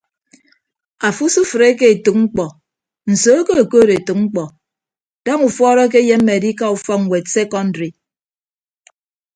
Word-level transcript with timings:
Afo 1.07 1.21
usufreke 1.29 1.85
etәk 1.95 2.15
mkpọ 2.23 2.45
nsoo 3.11 3.41
ke 3.47 3.53
okood 3.63 3.89
etәk 3.97 4.17
mkpọ 4.23 4.43
daña 5.25 5.43
ufuọd 5.47 5.79
akeyemme 5.85 6.31
adika 6.37 6.73
ufọk 6.75 6.99
ñwed 7.05 7.25
sekọndri. 7.35 7.89